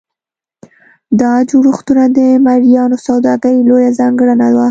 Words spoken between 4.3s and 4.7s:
وه.